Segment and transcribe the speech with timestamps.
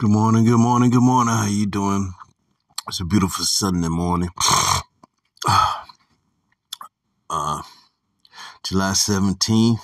[0.00, 1.34] Good morning, good morning, good morning.
[1.34, 2.14] How you doing?
[2.88, 4.30] It's a beautiful Sunday morning.
[7.28, 7.62] Uh,
[8.62, 9.80] July 17th.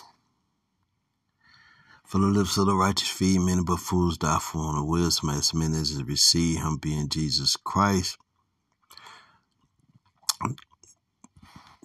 [2.07, 5.29] For the lips of the righteous feed many but fools die for on the wisdom
[5.29, 8.17] as many as receive him being Jesus Christ.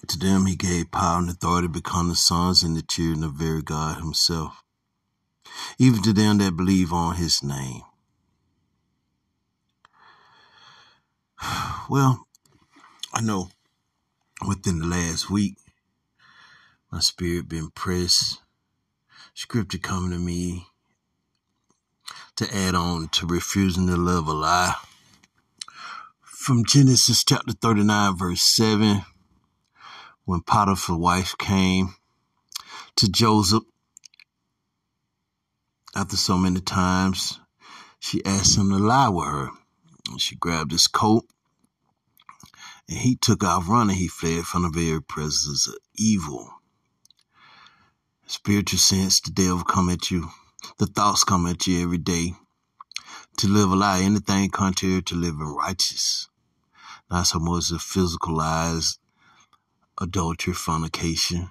[0.08, 3.34] To them he gave power and authority to become the sons and the children of
[3.34, 4.64] very God himself.
[5.78, 7.82] Even to them that believe on his name.
[11.92, 12.26] Well,
[13.14, 13.50] I know
[14.48, 15.58] within the last week,
[16.90, 18.40] my spirit been pressed.
[19.34, 20.68] Scripture coming to me
[22.38, 24.76] to add on to refusing to love a lie.
[26.22, 29.02] From Genesis chapter 39, verse 7,
[30.24, 31.96] when Potiphar's wife came
[32.96, 33.64] to Joseph
[35.94, 37.42] after so many times,
[38.00, 39.50] she asked him to lie with her.
[40.20, 41.26] She grabbed his coat
[42.88, 43.96] and he took off running.
[43.96, 46.50] He fled from the very presence of evil.
[48.28, 50.30] Spiritual sense, the devil come at you.
[50.78, 52.34] The thoughts come at you every day.
[53.38, 56.30] To live a lie, anything contrary to living righteous.
[57.10, 59.00] Not so much the physical lies,
[60.00, 61.50] adultery, fornication,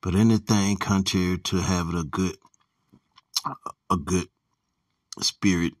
[0.00, 2.36] but anything contrary to having a good,
[3.90, 4.28] a good
[5.20, 5.74] spirit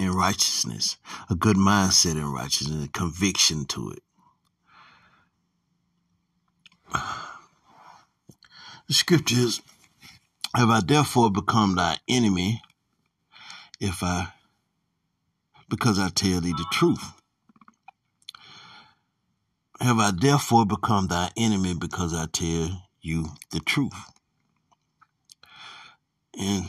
[0.00, 0.96] in righteousness,
[1.28, 4.02] a good mindset in righteousness, a conviction to it.
[8.88, 9.62] The scriptures,
[10.56, 12.60] have I therefore become thy enemy
[13.78, 14.32] if I,
[15.68, 17.04] because I tell thee the truth?
[19.80, 23.94] Have I therefore become thy enemy because I tell you the truth?
[26.36, 26.66] And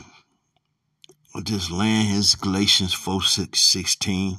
[1.52, 4.38] just laying his Galatians 4 6, 16.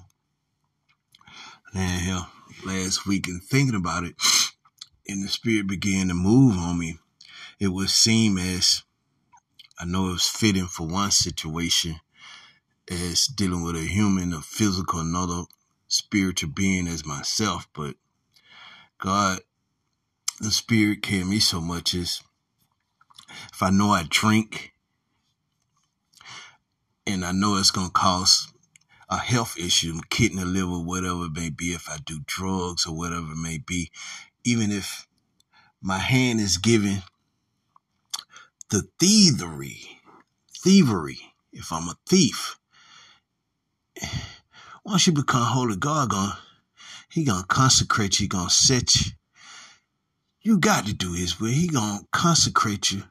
[1.76, 2.26] Laying here
[2.66, 4.16] last week and thinking about it,
[5.08, 6.98] and the spirit began to move on me.
[7.60, 8.82] It would seem as
[9.80, 11.98] I know it was fitting for one situation
[12.90, 15.44] as dealing with a human, a physical, another
[15.88, 17.94] spiritual being as myself, but
[18.98, 19.42] God,
[20.40, 22.24] the spirit carried me so much is
[23.54, 24.73] if I know I drink
[27.06, 28.48] and I know it's to cause
[29.10, 33.32] a health issue, kidney, liver, whatever it may be, if I do drugs or whatever
[33.32, 33.92] it may be,
[34.44, 35.08] even if
[35.82, 37.04] my hand is given
[38.70, 40.00] the thievery,
[40.58, 41.20] thievery,
[41.52, 42.58] if I'm a thief,
[44.86, 46.38] once you become holy God, gonna,
[47.10, 49.12] he gonna consecrate you, he gonna set you.
[50.42, 51.52] You got to do his will.
[51.52, 53.04] He gonna consecrate you.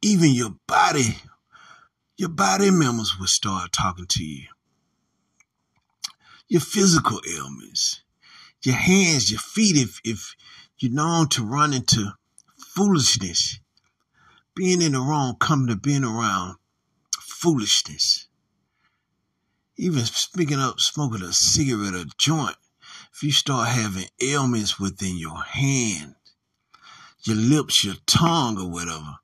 [0.00, 1.16] Even your body
[2.16, 4.46] your body members will start talking to you.
[6.48, 8.02] Your physical ailments,
[8.62, 10.36] your hands, your feet, if, if
[10.78, 12.12] you're known to run into
[12.56, 13.58] foolishness,
[14.54, 16.56] being in the wrong coming to being around
[17.18, 18.28] foolishness.
[19.76, 22.56] Even speaking up, smoking a cigarette or joint,
[23.14, 26.14] if you start having ailments within your hand,
[27.22, 29.16] your lips, your tongue, or whatever,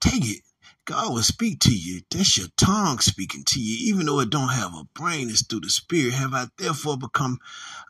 [0.00, 0.42] take it
[0.86, 2.02] God will speak to you.
[2.10, 5.30] That's your tongue speaking to you, even though it don't have a brain.
[5.30, 6.14] It's through the spirit.
[6.14, 7.38] Have I therefore become?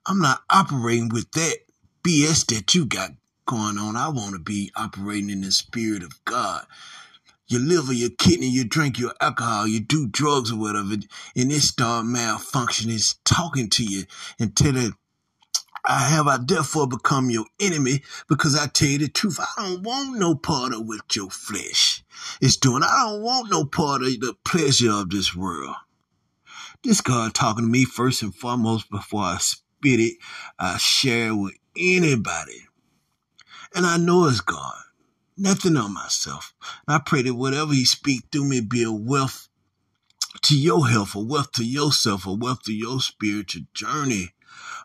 [0.07, 1.59] I'm not operating with that
[2.03, 3.11] BS that you got
[3.47, 3.97] going on.
[3.97, 6.67] I want to be operating in the spirit of God.
[7.47, 11.61] Your liver, your kidney, you drink your alcohol, you do drugs or whatever, and it
[11.61, 12.95] start malfunctioning.
[12.95, 14.05] It's talking to you
[14.39, 14.95] and telling
[15.87, 19.39] I have I therefore become your enemy because I tell you the truth.
[19.39, 22.03] I don't want no part of what your flesh
[22.41, 22.83] is doing.
[22.83, 25.77] I don't want no part of the pleasure of this world.
[26.83, 30.17] This God talking to me first and foremost before I spit it,
[30.59, 32.67] I share it with anybody.
[33.75, 34.77] And I know it's God.
[35.37, 36.55] Nothing on myself.
[36.87, 39.49] And I pray that whatever He speak through me be a wealth
[40.43, 44.35] to your health, a wealth to yourself, a wealth to your spiritual journey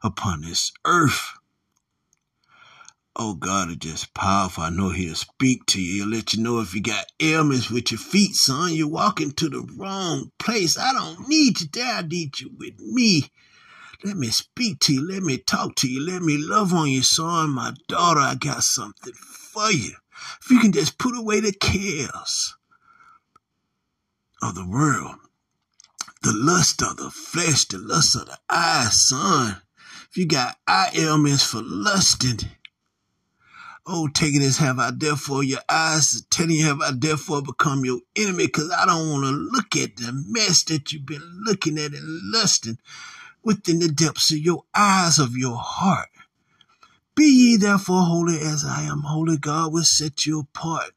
[0.04, 1.34] upon this earth.
[3.16, 4.64] Oh God, it's just powerful.
[4.64, 6.04] I know He'll speak to you.
[6.04, 8.74] He'll let you know if you got ailments with your feet, son.
[8.74, 10.78] You're walking to the wrong place.
[10.78, 11.96] I don't need you there.
[11.96, 13.30] I need you with me.
[14.04, 15.06] Let me speak to you.
[15.06, 16.06] Let me talk to you.
[16.06, 17.50] Let me love on you, son.
[17.50, 19.96] My daughter, I got something for you.
[20.42, 22.56] If you can just put away the cares
[24.42, 25.16] of the world,
[26.22, 29.62] the lust of the flesh, the lust of the eyes, son.
[30.10, 32.40] If you got eye ailments for lusting,
[33.92, 38.02] Oh, taking this, have I therefore your eyes telling you, have I therefore become your
[38.16, 38.46] enemy?
[38.46, 42.32] Because I don't want to look at the mess that you've been looking at and
[42.32, 42.78] lusting
[43.44, 46.10] within the depths of your eyes of your heart.
[47.16, 49.38] Be ye therefore holy as I am holy.
[49.38, 50.92] God will set you apart,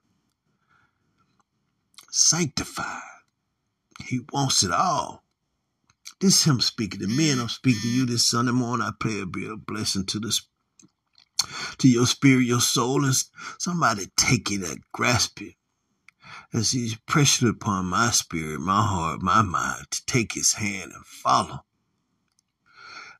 [2.10, 3.00] sanctified.
[4.06, 5.22] He wants it all.
[6.20, 8.86] This is him speaking to me, and I'm speaking to you this Sunday morning.
[8.86, 10.46] I pray it be a blessing to this
[11.78, 13.14] to your spirit, your soul, and
[13.58, 15.54] somebody take it and grasp it.
[16.52, 21.04] As he's pressured upon my spirit, my heart, my mind to take his hand and
[21.04, 21.64] follow.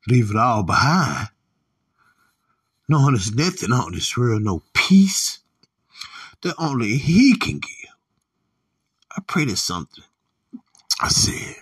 [0.07, 1.29] Leave it all behind.
[2.89, 5.41] No, there's nothing on this world, no peace
[6.43, 7.91] that only he can give.
[9.17, 10.05] I pray there's something.
[11.03, 11.57] I said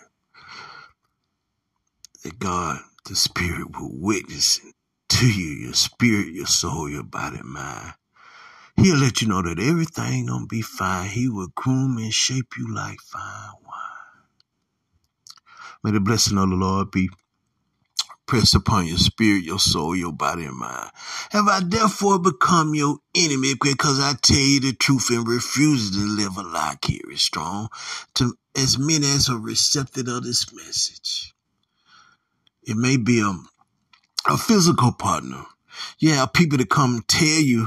[2.25, 4.61] that God, the Spirit, will witness
[5.11, 7.95] to you, your spirit, your soul, your body, mind.
[8.77, 11.11] He'll let you know that everything gonna be fine.
[11.11, 14.09] He will groom and shape you like fine wine.
[15.85, 17.11] May the blessing of the Lord be
[18.31, 20.89] pressed upon your spirit, your soul, your body, and mind.
[21.33, 25.99] Have I therefore become your enemy because I tell you the truth and refuse to
[25.99, 26.77] live a lie?
[26.81, 27.71] Carry strong
[28.15, 31.35] to as many as are receptive of this message.
[32.63, 33.35] It may be a
[34.33, 35.45] a physical partner.
[35.99, 37.67] Yeah, people to come tell you,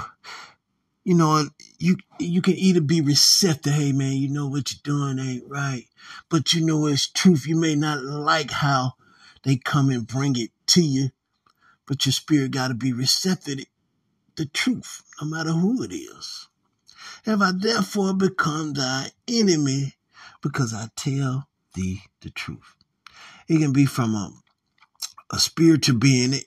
[1.04, 1.44] you know,
[1.77, 5.88] you you can either be receptive, hey man, you know what you're doing ain't right,
[6.30, 7.45] but you know it's truth.
[7.45, 8.94] You may not like how
[9.44, 11.10] they come and bring it to you,
[11.86, 13.65] but your spirit got to be receptive to
[14.36, 16.48] the truth, no matter who it is.
[17.25, 19.95] Have I therefore become thy enemy
[20.42, 22.75] because I tell thee the truth?
[23.48, 24.31] It can be from a
[25.31, 26.33] a spiritual being.
[26.33, 26.45] It,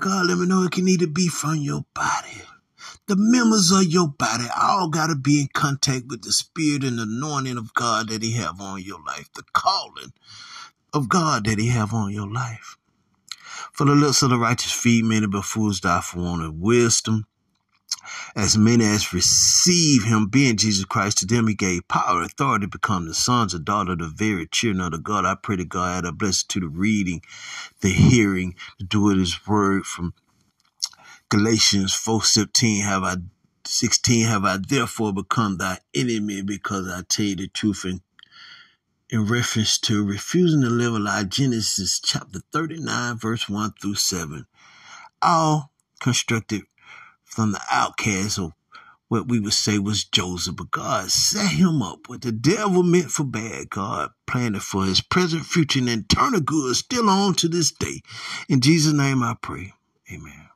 [0.00, 2.42] God, let me know it can either be from your body.
[3.06, 6.98] The members of your body all got to be in contact with the spirit and
[6.98, 10.12] the anointing of God that he have on your life, the calling
[10.92, 12.76] of God that he have on your life.
[13.72, 17.26] For the lips of the righteous feed many, but fools die for want of wisdom
[18.34, 22.66] as many as receive him, being Jesus Christ, to them he gave power and authority
[22.66, 25.24] to become the sons and daughters of the very children of the God.
[25.24, 27.22] I pray to God add a blessing to the reading,
[27.80, 30.14] the hearing, the doing his word from
[31.28, 32.84] Galatians 4 17.
[32.84, 33.16] Have I
[33.64, 38.00] 16 have I therefore become thy enemy because I tell you the truth in,
[39.12, 41.22] in reference to refusing to live a lie.
[41.22, 44.46] Genesis chapter 39, verse 1 through 7.
[45.20, 45.70] All
[46.00, 46.62] constructed
[47.22, 48.52] from the outcast of
[49.08, 52.08] what we would say was Joseph, but God set him up.
[52.08, 56.74] What the devil meant for bad, God planned for his present, future, and eternal good
[56.74, 58.00] still on to this day.
[58.48, 59.74] In Jesus' name I pray.
[60.10, 60.51] Amen.